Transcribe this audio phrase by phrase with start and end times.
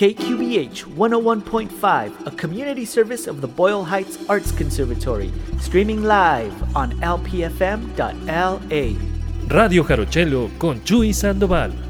[0.00, 5.30] KQBH 101.5, a community service of the Boyle Heights Arts Conservatory,
[5.60, 8.48] streaming live on lpfm.la.
[9.48, 11.89] Radio Jarochelo con Chuy Sandoval.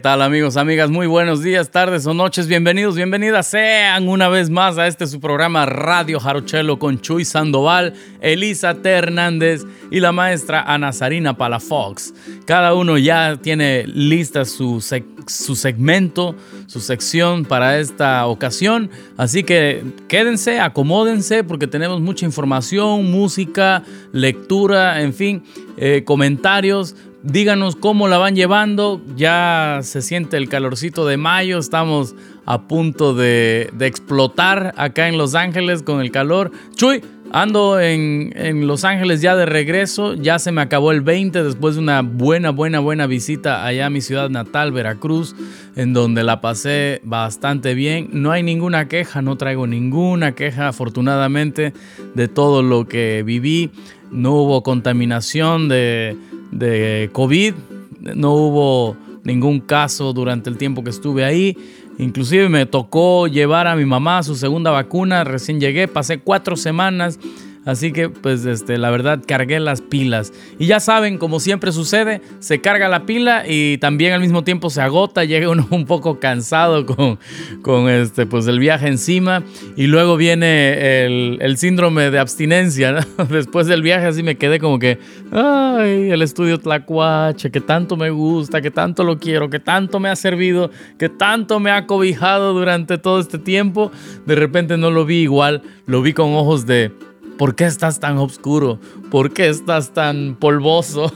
[0.00, 0.88] Tal amigos, amigas?
[0.90, 2.46] Muy buenos días, tardes o noches.
[2.46, 7.92] Bienvenidos, bienvenidas sean una vez más a este su programa Radio Jarochelo con Chuy Sandoval,
[8.22, 8.88] Elisa T.
[8.88, 12.14] Hernández y la maestra Ana Sarina Palafox.
[12.46, 14.82] Cada uno ya tiene lista su,
[15.26, 16.34] su segmento,
[16.66, 18.90] su sección para esta ocasión.
[19.18, 23.82] Así que quédense, acomódense porque tenemos mucha información, música,
[24.12, 25.42] lectura, en fin,
[25.76, 29.02] eh, comentarios Díganos cómo la van llevando.
[29.14, 31.58] Ya se siente el calorcito de mayo.
[31.58, 32.14] Estamos
[32.46, 36.50] a punto de, explotar acá en Los Ángeles con el calor.
[36.76, 40.14] Chuy, ando en, en, Los Ángeles ya de regreso.
[40.14, 43.90] Ya se me acabó el 20 después de una buena, buena, buena visita allá a
[43.90, 45.36] mi ciudad natal, Veracruz,
[45.76, 48.08] en donde la pasé bastante bien.
[48.14, 51.74] No hay ninguna queja, no traigo ninguna queja, afortunadamente,
[52.14, 53.70] de todo lo que viví.
[54.10, 56.16] No hubo contaminación de
[56.50, 57.54] de COVID.
[58.14, 61.56] No hubo ningún caso durante el tiempo que estuve ahí.
[61.98, 65.24] Inclusive me tocó llevar a mi mamá su segunda vacuna.
[65.24, 67.18] Recién llegué, pasé cuatro semanas
[67.66, 70.32] Así que, pues, este, la verdad, cargué las pilas.
[70.58, 74.70] Y ya saben, como siempre sucede, se carga la pila y también al mismo tiempo
[74.70, 77.18] se agota, llega uno un poco cansado con,
[77.60, 79.42] con este, pues, el viaje encima.
[79.76, 83.06] Y luego viene el, síndrome de abstinencia.
[83.28, 84.98] Después del viaje así me quedé como que,
[85.30, 90.08] ay, el estudio Tlacuache, que tanto me gusta, que tanto lo quiero, que tanto me
[90.08, 93.92] ha servido, que tanto me ha cobijado durante todo este tiempo.
[94.24, 96.92] De repente no lo vi igual, lo vi con ojos de
[97.40, 98.78] ¿Por qué estás tan oscuro?
[99.10, 101.10] ¿Por qué estás tan polvoso?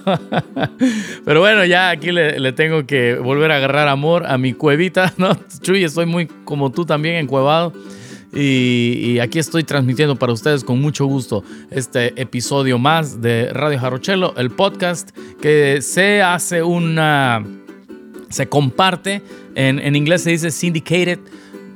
[1.27, 5.37] Pero bueno, ya aquí le, tengo que volver a agarrar amor a mi cuevita, ¿no?
[5.61, 7.75] Chuy, estoy muy como tú también encuevado.
[8.33, 13.79] Y, y, aquí estoy transmitiendo para ustedes con mucho gusto este episodio más de Radio
[13.79, 15.11] Jarochelo, el podcast
[15.43, 17.45] que se hace una.
[18.31, 19.21] se comparte.
[19.57, 21.19] En, en inglés se dice syndicated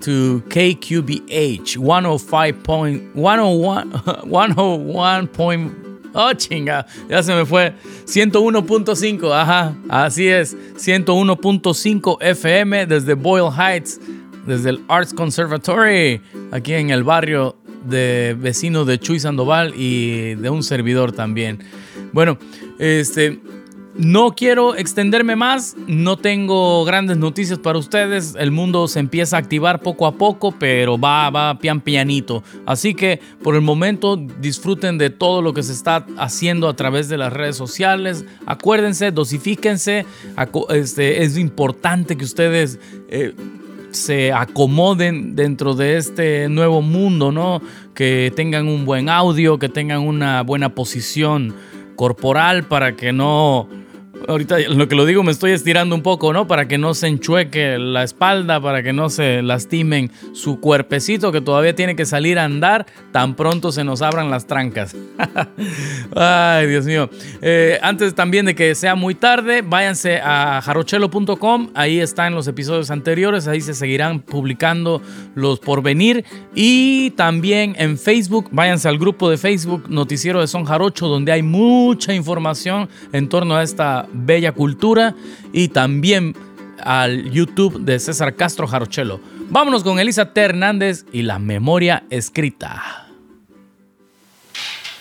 [0.00, 5.28] to KQBH 105.101 101.
[5.28, 5.72] Point,
[6.14, 7.74] oh chinga, ya se me fue
[8.04, 14.00] 101.5, ajá, así es, 101.5 FM desde Boyle Heights,
[14.46, 16.20] desde el Arts Conservatory,
[16.52, 21.60] aquí en el barrio de vecino de Chuy Sandoval y de un servidor también.
[22.12, 22.38] Bueno,
[22.78, 23.40] este
[23.98, 29.40] no quiero extenderme más, no tengo grandes noticias para ustedes, el mundo se empieza a
[29.40, 32.44] activar poco a poco, pero va, va pian pianito.
[32.64, 37.08] Así que por el momento disfruten de todo lo que se está haciendo a través
[37.08, 38.24] de las redes sociales.
[38.46, 40.06] Acuérdense, dosifíquense,
[40.70, 42.78] este, es importante que ustedes...
[43.08, 43.34] Eh,
[43.90, 47.62] se acomoden dentro de este nuevo mundo, ¿no?
[47.94, 51.54] Que tengan un buen audio, que tengan una buena posición
[51.96, 53.66] corporal para que no
[54.26, 56.46] Ahorita lo que lo digo me estoy estirando un poco, ¿no?
[56.46, 61.40] Para que no se enchueque la espalda, para que no se lastimen su cuerpecito que
[61.40, 64.94] todavía tiene que salir a andar tan pronto se nos abran las trancas.
[66.16, 67.08] Ay, Dios mío.
[67.40, 71.70] Eh, antes también de que sea muy tarde, váyanse a jarochelo.com.
[71.74, 73.48] Ahí están los episodios anteriores.
[73.48, 75.02] Ahí se seguirán publicando
[75.34, 76.24] los por venir.
[76.54, 81.42] Y también en Facebook, váyanse al grupo de Facebook Noticiero de Son Jarocho, donde hay
[81.42, 85.14] mucha información en torno a esta bella cultura
[85.52, 86.34] y también
[86.80, 89.20] al YouTube de César Castro Jarochelo.
[89.50, 90.40] Vámonos con Elisa T.
[90.40, 93.06] Hernández y la memoria escrita.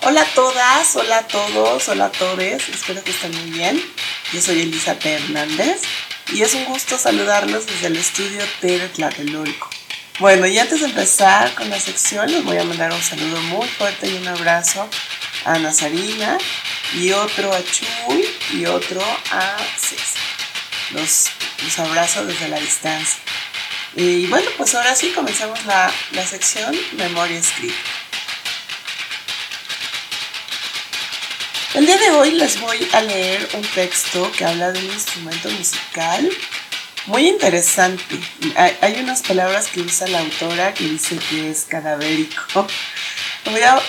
[0.04, 3.82] Hola a todas, hola a todos, hola a todos, espero que estén muy bien.
[4.32, 5.12] Yo soy Elisa T.
[5.12, 5.82] Hernández
[6.34, 9.70] y es un gusto saludarlos desde el estudio T de Tlatelolco.
[10.20, 13.68] Bueno, y antes de empezar con la sección, les voy a mandar un saludo muy
[13.68, 14.90] fuerte y un abrazo
[15.48, 16.38] a Nazarina,
[16.94, 19.02] y otro a Chuy y otro
[19.32, 20.22] a César.
[20.92, 21.28] Los,
[21.64, 23.20] los abrazo desde la distancia.
[23.96, 27.76] Y bueno, pues ahora sí comenzamos la, la sección Memoria Escrita.
[31.74, 35.50] El día de hoy les voy a leer un texto que habla de un instrumento
[35.50, 36.30] musical
[37.08, 38.20] muy interesante.
[38.56, 42.68] Hay, hay unas palabras que usa la autora que dice que es cadavérico.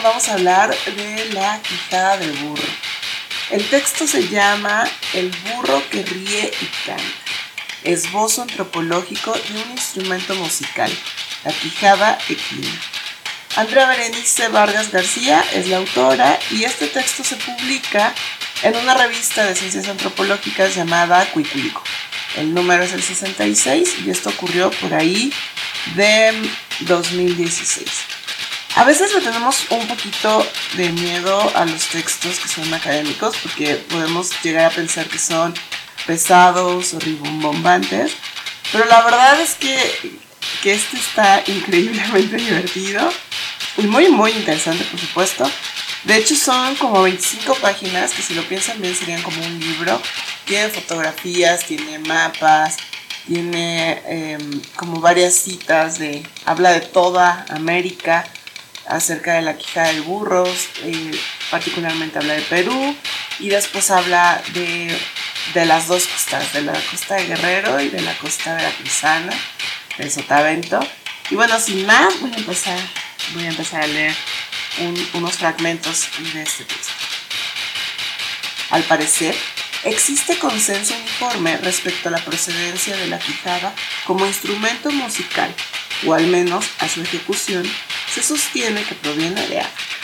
[0.02, 2.62] Vamos a hablar de la quijada del burro.
[3.50, 7.02] El texto se llama El burro que ríe y canta.
[7.82, 10.90] Esbozo antropológico de un instrumento musical,
[11.44, 12.70] la quijada equina.
[13.56, 18.14] Andrea Berenice Vargas García es la autora y este texto se publica
[18.62, 21.82] en una revista de ciencias antropológicas llamada Cuiculico.
[22.36, 25.32] El número es el 66 y esto ocurrió por ahí
[25.96, 26.32] de
[26.80, 28.17] 2016.
[28.78, 33.75] A veces le tenemos un poquito de miedo a los textos que son académicos porque
[33.75, 35.52] podemos llegar a pensar que son
[36.06, 38.12] pesados o ribombombantes,
[38.70, 39.76] pero la verdad es que,
[40.62, 43.12] que este está increíblemente divertido
[43.78, 45.50] y muy muy interesante por supuesto.
[46.04, 50.00] De hecho son como 25 páginas que si lo piensan bien serían como un libro.
[50.44, 52.76] Tiene fotografías, tiene mapas,
[53.26, 58.25] tiene em, como varias citas de, habla de toda América
[58.88, 60.45] acerca de la quijada del burro,
[60.83, 62.97] eh, particularmente habla de Perú
[63.38, 64.99] y después habla de,
[65.54, 69.33] de, las dos costas, de la costa de Guerrero y de la costa de veracruzana,
[69.99, 70.80] de Sotavento.
[71.30, 72.78] Y bueno, sin más, voy a empezar,
[73.35, 74.14] voy a, empezar a leer
[75.14, 76.92] unos fragmentos de este texto.
[78.71, 79.35] Al parecer,
[79.85, 85.54] existe consenso uniforme respecto a la procedencia de la quijada como instrumento musical,
[86.07, 87.64] o al menos a su ejecución,
[88.22, 89.96] se sostiene que proviene de África.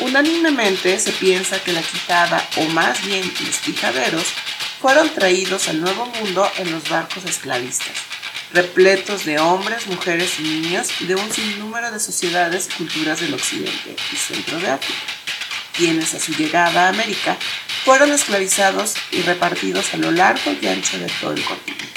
[0.00, 4.24] Unánimemente se piensa que la quijada, o más bien los quijaderos,
[4.80, 7.96] fueron traídos al Nuevo Mundo en los barcos esclavistas,
[8.52, 13.96] repletos de hombres, mujeres y niños de un sinnúmero de sociedades y culturas del occidente
[14.12, 15.00] y centro de África,
[15.76, 17.36] quienes a su llegada a América
[17.84, 21.89] fueron esclavizados y repartidos a lo largo y ancho de todo el continente.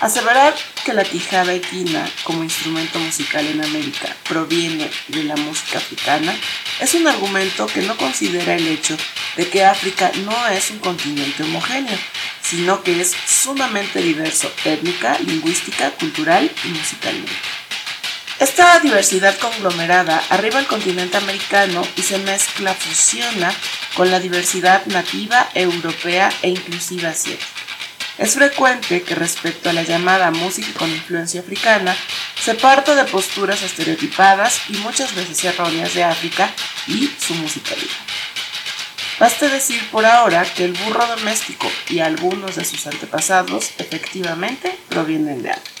[0.00, 0.54] Aseverar
[0.86, 6.34] que la quijada equina como instrumento musical en América proviene de la música africana
[6.80, 8.96] es un argumento que no considera el hecho
[9.36, 11.98] de que África no es un continente homogéneo,
[12.42, 17.32] sino que es sumamente diverso étnica, lingüística, cultural y musicalmente.
[18.38, 23.52] Esta diversidad conglomerada arriba al continente americano y se mezcla, fusiona
[23.94, 27.59] con la diversidad nativa, europea e inclusive asiática.
[28.20, 31.96] Es frecuente que respecto a la llamada música con influencia africana,
[32.38, 36.50] se parta de posturas estereotipadas y muchas veces erróneas de África
[36.86, 37.88] y su musicalidad.
[39.18, 45.42] Baste decir por ahora que el burro doméstico y algunos de sus antepasados efectivamente provienen
[45.42, 45.80] de África.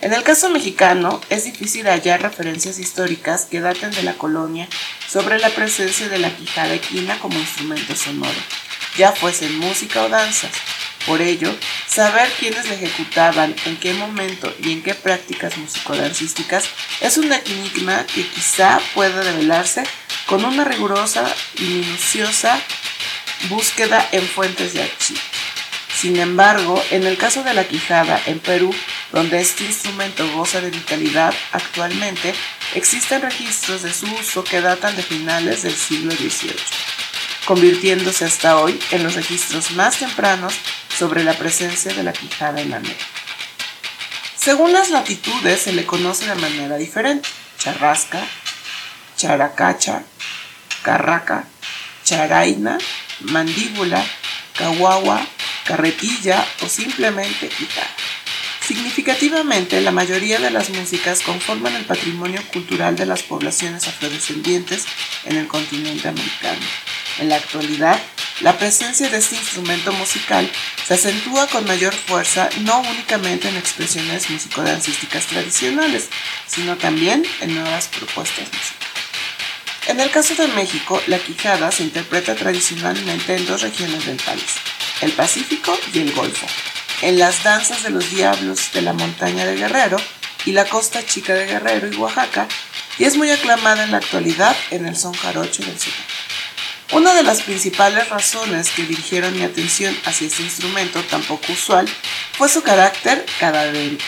[0.00, 4.68] En el caso mexicano, es difícil hallar referencias históricas que daten de la colonia
[5.08, 8.40] sobre la presencia de la quijada equina como instrumento sonoro,
[8.98, 10.50] ya fuese en música o danzas,
[11.06, 11.54] por ello,
[11.86, 16.64] saber quiénes la ejecutaban, en qué momento y en qué prácticas musicodancísticas
[17.00, 19.84] es un enigma que quizá pueda revelarse
[20.26, 21.24] con una rigurosa
[21.58, 22.58] y minuciosa
[23.48, 25.20] búsqueda en fuentes de archivo.
[25.94, 28.74] Sin embargo, en el caso de la quijada en Perú,
[29.12, 32.34] donde este instrumento goza de vitalidad actualmente,
[32.74, 36.56] existen registros de su uso que datan de finales del siglo XVIII,
[37.44, 40.54] convirtiéndose hasta hoy en los registros más tempranos
[40.98, 43.04] sobre la presencia de la quijada en América.
[44.36, 47.28] Según las latitudes se le conoce de manera diferente.
[47.58, 48.20] Charrasca,
[49.16, 50.02] characacha,
[50.82, 51.44] carraca,
[52.04, 52.76] charaina,
[53.20, 54.04] mandíbula,
[54.56, 55.26] caguagua,
[55.64, 57.88] carretilla o simplemente quijada.
[58.66, 64.84] Significativamente, la mayoría de las músicas conforman el patrimonio cultural de las poblaciones afrodescendientes
[65.24, 66.66] en el continente americano.
[67.18, 68.00] En la actualidad,
[68.40, 70.50] la presencia de este instrumento musical
[70.86, 76.08] se acentúa con mayor fuerza no únicamente en expresiones musicodancísticas tradicionales,
[76.46, 78.84] sino también en nuevas propuestas musicales.
[79.86, 84.54] En el caso de México, la quijada se interpreta tradicionalmente en dos regiones del país,
[85.02, 86.46] el Pacífico y el Golfo,
[87.02, 89.98] en las danzas de los diablos de la montaña de Guerrero
[90.44, 92.48] y la costa chica de Guerrero y Oaxaca,
[92.98, 95.92] y es muy aclamada en la actualidad en el son jarocho del sur.
[96.94, 101.88] Una de las principales razones que dirigieron mi atención hacia este instrumento tan poco usual
[102.34, 104.04] fue su carácter cadavérico.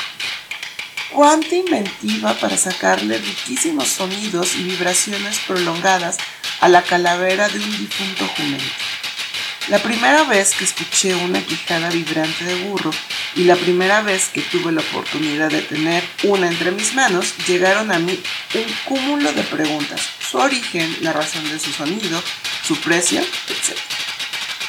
[1.12, 6.18] Cuánta inventiva para sacarle riquísimos sonidos y vibraciones prolongadas
[6.60, 8.64] a la calavera de un difunto jumento.
[9.68, 12.92] La primera vez que escuché una quijada vibrante de burro
[13.34, 17.90] y la primera vez que tuve la oportunidad de tener una entre mis manos, llegaron
[17.90, 18.16] a mí
[18.54, 20.00] un cúmulo de preguntas.
[20.30, 22.22] Su origen, la razón de su sonido,
[22.64, 23.76] su precio, etc.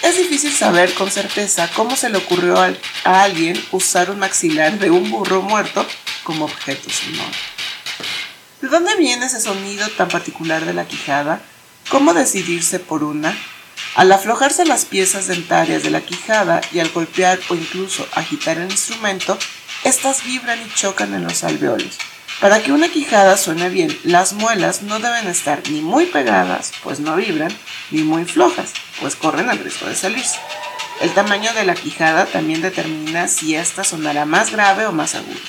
[0.01, 2.73] Es difícil saber con certeza cómo se le ocurrió a,
[3.03, 5.85] alguien usar un maxilar de un burro muerto
[6.23, 7.37] como objeto sonoro.
[8.63, 11.39] ¿De dónde viene ese sonido tan particular de la quijada?
[11.89, 13.37] ¿Cómo decidirse por una?
[13.97, 18.69] Al aflojarse las piezas dentarias de la quijada y al golpear o incluso agitar el
[18.69, 19.39] instrumento,
[19.83, 21.97] estas vibran y chocan en los alveolos,
[22.39, 26.99] para que una quijada suene bien, las muelas no deben estar ni muy pegadas, pues
[26.99, 27.51] no vibran,
[27.89, 30.37] ni muy flojas, pues corren el riesgo de salirse.
[31.01, 35.39] El tamaño de la quijada también determina si ésta sonará más grave o más aguda.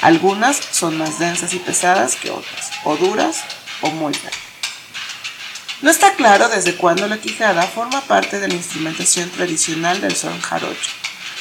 [0.00, 3.42] Algunas son más densas y pesadas que otras, o duras
[3.80, 4.49] o muy grandes.
[5.82, 10.38] No está claro desde cuándo la quijada forma parte de la instrumentación tradicional del son
[10.38, 10.90] jarocho,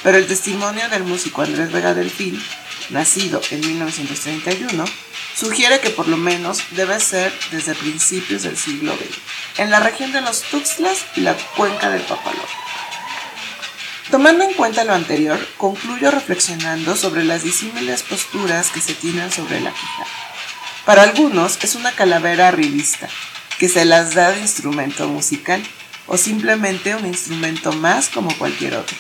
[0.01, 2.41] pero el testimonio del músico Andrés Vega Delfín,
[2.89, 4.86] nacido en 1931,
[5.36, 10.13] sugiere que por lo menos debe ser desde principios del siglo XX, en la región
[10.13, 12.53] de los Tuxtlas y la cuenca del Papalote.
[14.10, 19.60] Tomando en cuenta lo anterior, concluyo reflexionando sobre las disímiles posturas que se tienen sobre
[19.60, 20.08] la quijada.
[20.86, 23.10] Para algunos es una calavera revista,
[23.60, 25.62] que se las da de instrumento musical,
[26.08, 28.98] o simplemente un instrumento más como cualquier otro,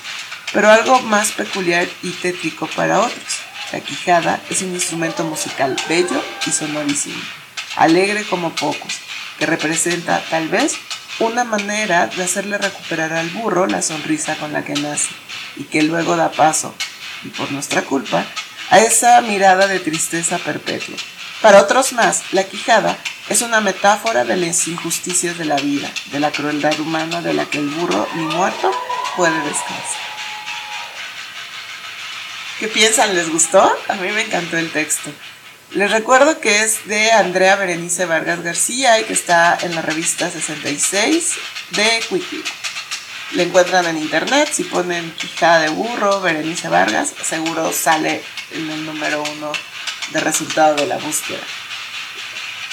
[0.53, 3.39] pero algo más peculiar y tétrico para otros.
[3.71, 7.21] La quijada es un instrumento musical bello y sonorísimo,
[7.77, 8.93] alegre como pocos,
[9.39, 10.73] que representa tal vez
[11.19, 15.09] una manera de hacerle recuperar al burro la sonrisa con la que nace
[15.55, 16.75] y que luego da paso,
[17.23, 18.25] y por nuestra culpa,
[18.69, 20.95] a esa mirada de tristeza perpetua.
[21.41, 22.97] Para otros más, la quijada
[23.29, 27.45] es una metáfora de las injusticias de la vida, de la crueldad humana de la
[27.45, 28.71] que el burro ni muerto
[29.15, 30.09] puede descansar.
[32.59, 33.15] ¿Qué piensan?
[33.15, 33.71] ¿Les gustó?
[33.87, 35.11] A mí me encantó el texto.
[35.71, 40.29] Les recuerdo que es de Andrea Berenice Vargas García y que está en la revista
[40.29, 41.35] 66
[41.71, 42.43] de Quickly.
[43.33, 48.85] Le encuentran en internet, si ponen Quijada de Burro, Berenice Vargas, seguro sale en el
[48.87, 49.51] número uno
[50.11, 51.39] de resultado de la búsqueda.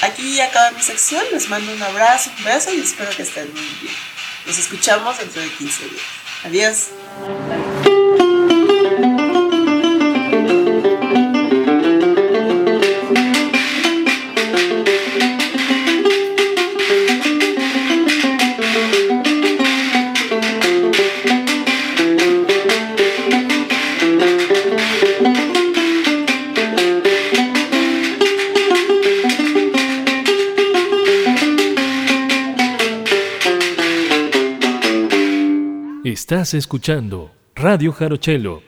[0.03, 3.63] Aquí acaba mi sección, les mando un abrazo, un beso y espero que estén muy
[3.81, 3.95] bien.
[4.47, 6.03] Nos escuchamos dentro de 15 días.
[6.45, 6.89] Adiós.
[36.29, 38.61] Estás escuchando Radio Jarochelo.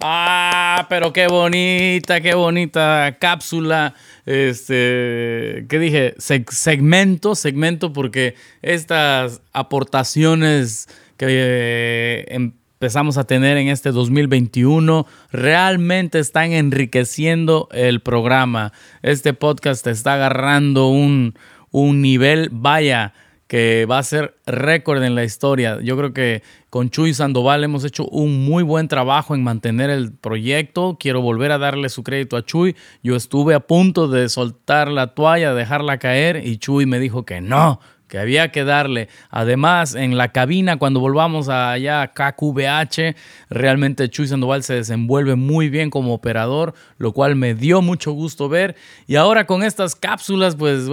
[0.00, 3.94] Ah, pero qué bonita, qué bonita cápsula.
[4.24, 6.14] Este, ¿qué dije?
[6.18, 16.50] segmento, segmento, porque estas aportaciones que eh, empezamos a tener en este 2021 realmente están
[16.50, 18.72] enriqueciendo el programa.
[19.02, 21.38] Este podcast está agarrando un,
[21.70, 23.14] un nivel, vaya
[23.46, 25.78] que va a ser récord en la historia.
[25.80, 30.12] Yo creo que con Chuy Sandoval hemos hecho un muy buen trabajo en mantener el
[30.12, 30.96] proyecto.
[30.98, 32.74] Quiero volver a darle su crédito a Chuy.
[33.02, 37.40] Yo estuve a punto de soltar la toalla, dejarla caer y Chuy me dijo que
[37.40, 39.08] no, que había que darle.
[39.30, 43.16] Además, en la cabina, cuando volvamos allá a KQBH,
[43.50, 48.48] realmente Chuy Sandoval se desenvuelve muy bien como operador, lo cual me dio mucho gusto
[48.48, 48.76] ver.
[49.06, 50.88] Y ahora con estas cápsulas, pues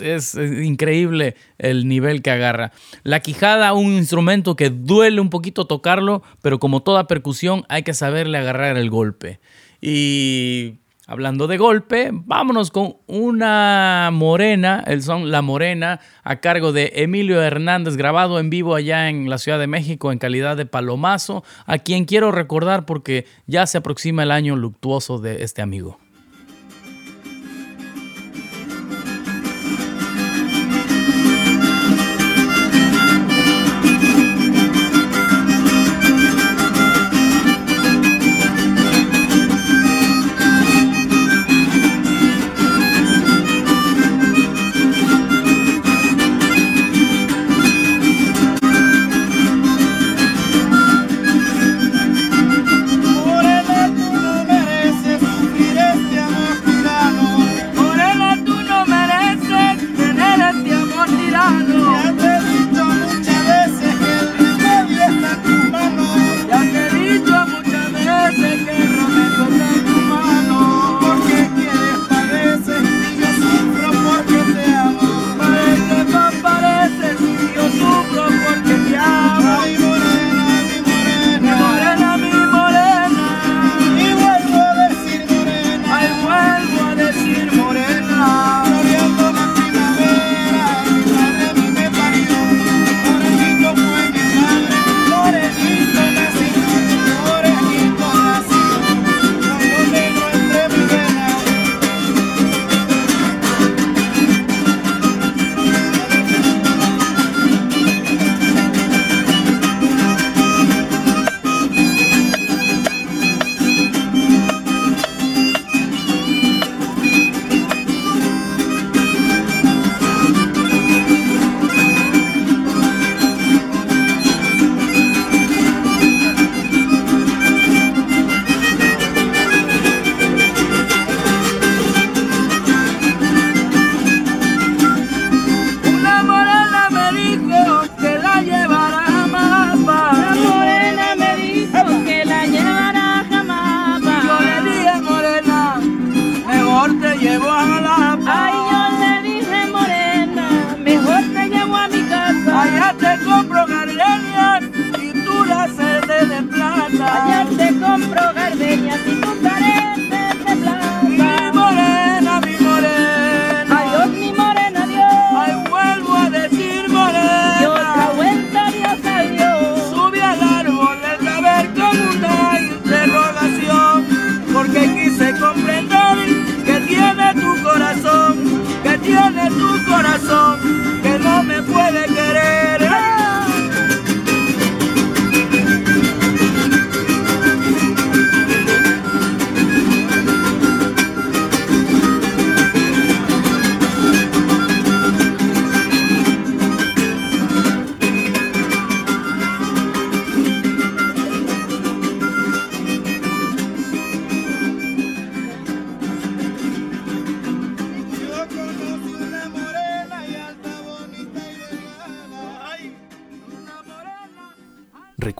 [0.00, 2.72] es, increíble el nivel que agarra.
[3.02, 7.94] La quijada, un instrumento que duele un poquito tocarlo, pero como toda percusión hay que
[7.94, 9.40] saberle agarrar el golpe.
[9.80, 16.92] Y Hablando de golpe, vámonos con una morena, el son La Morena, a cargo de
[16.94, 21.44] Emilio Hernández, grabado en vivo allá en la Ciudad de México en calidad de palomazo,
[21.66, 25.98] a quien quiero recordar porque ya se aproxima el año luctuoso de este amigo.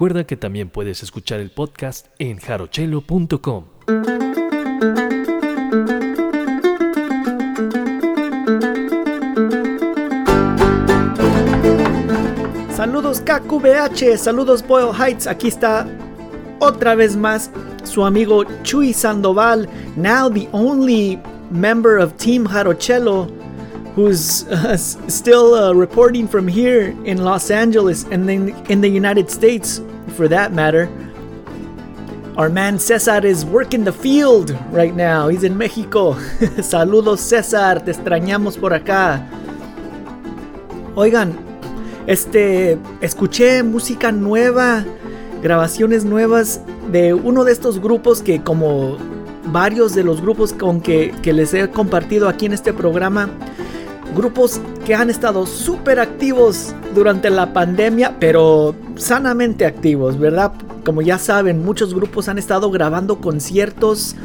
[0.04, 3.64] Recuerda que también puedes escuchar el podcast en jarochelo.com.
[12.68, 15.26] Saludos KQBH, saludos Boyle Heights.
[15.26, 15.88] Aquí está
[16.58, 17.50] otra vez más
[17.84, 21.18] su amigo Chuy Sandoval, now the only
[21.50, 23.30] member of Team Jarochelo
[23.94, 29.30] who's uh, still uh, reporting from here in Los Angeles and then in the United
[29.30, 29.80] States
[30.14, 30.88] for that matter.
[32.36, 35.28] Our man Cesar is working the field right now.
[35.28, 36.14] He's in Mexico.
[36.62, 39.24] Saludos Cesar, te extrañamos por acá.
[40.96, 41.32] Oigan,
[42.06, 44.84] este, escuché música nueva,
[45.42, 48.96] grabaciones nuevas de uno de estos grupos que como
[49.46, 53.28] varios de los grupos con que, que les he compartido aquí en este programa,
[54.14, 60.52] grupos que han estado súper activos durante la pandemia, pero sanamente activos, ¿verdad?
[60.84, 64.16] Como ya saben, muchos grupos han estado grabando conciertos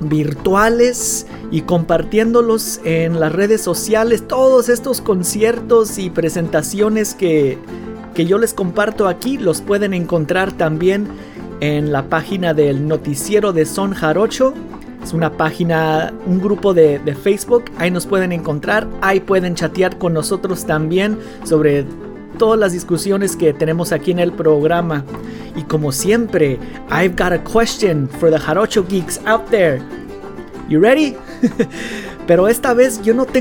[0.00, 4.26] virtuales y compartiéndolos en las redes sociales.
[4.26, 7.58] Todos estos conciertos y presentaciones que,
[8.14, 11.08] que yo les comparto aquí los pueden encontrar también
[11.60, 14.54] en la página del noticiero de Son Jarocho.
[15.02, 17.64] Es una página, un grupo de, de Facebook.
[17.78, 18.86] Ahí nos pueden encontrar.
[19.00, 21.84] Ahí pueden chatear con nosotros también sobre
[22.40, 25.04] todas las discusiones que tenemos aquí en el programa.
[25.54, 26.58] Y como siempre,
[26.90, 29.82] I've got a question for the Jarocho geeks out there.
[30.66, 31.18] You ready?
[32.26, 33.38] Pero esta vez yo no tengo